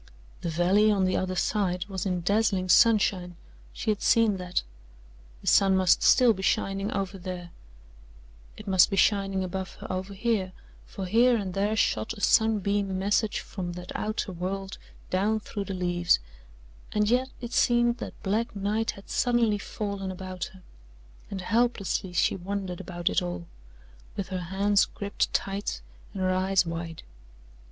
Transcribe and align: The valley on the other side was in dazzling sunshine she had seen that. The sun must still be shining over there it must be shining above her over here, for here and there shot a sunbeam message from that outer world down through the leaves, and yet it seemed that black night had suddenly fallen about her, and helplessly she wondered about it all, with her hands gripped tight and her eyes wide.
The 0.41 0.49
valley 0.49 0.89
on 0.89 1.05
the 1.05 1.15
other 1.15 1.35
side 1.35 1.85
was 1.85 2.07
in 2.07 2.21
dazzling 2.21 2.69
sunshine 2.69 3.35
she 3.71 3.91
had 3.91 4.01
seen 4.01 4.37
that. 4.37 4.63
The 5.41 5.45
sun 5.47 5.77
must 5.77 6.01
still 6.01 6.33
be 6.33 6.41
shining 6.41 6.91
over 6.91 7.19
there 7.19 7.51
it 8.57 8.67
must 8.67 8.89
be 8.89 8.95
shining 8.95 9.43
above 9.43 9.73
her 9.75 9.93
over 9.93 10.15
here, 10.15 10.53
for 10.87 11.05
here 11.05 11.37
and 11.37 11.53
there 11.53 11.75
shot 11.75 12.13
a 12.15 12.21
sunbeam 12.21 12.97
message 12.97 13.41
from 13.41 13.73
that 13.73 13.91
outer 13.93 14.31
world 14.31 14.79
down 15.11 15.39
through 15.39 15.65
the 15.65 15.75
leaves, 15.75 16.17
and 16.91 17.07
yet 17.07 17.29
it 17.39 17.53
seemed 17.53 17.97
that 17.99 18.23
black 18.23 18.55
night 18.55 18.89
had 18.97 19.07
suddenly 19.07 19.59
fallen 19.59 20.09
about 20.11 20.45
her, 20.45 20.63
and 21.29 21.41
helplessly 21.41 22.11
she 22.11 22.35
wondered 22.35 22.81
about 22.81 23.07
it 23.07 23.21
all, 23.21 23.45
with 24.17 24.29
her 24.29 24.41
hands 24.49 24.85
gripped 24.85 25.31
tight 25.31 25.81
and 26.11 26.23
her 26.23 26.31
eyes 26.33 26.65
wide. 26.65 27.03